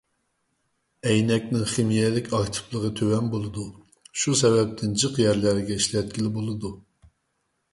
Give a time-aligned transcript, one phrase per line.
[1.09, 3.67] ئەينەكنىڭ خىمىيەلىك ئاكتىپلىقى تۆۋەن بولىدۇ،
[4.23, 6.75] شۇ سەۋەبتىن جىق يەرلەرگە ئىشلەتكىلى بولىدۇ.